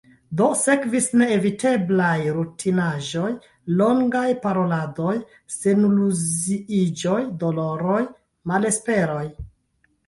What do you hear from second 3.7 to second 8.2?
longaj paroladoj, seniluziiĝoj, doloroj,